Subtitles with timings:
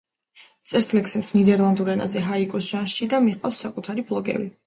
[0.69, 4.41] წერს ლექსებს ნიდერლანდურ ენაზე ჰაიკუს ჟანრში და მიჰყავს საკუთარი ბლოგი.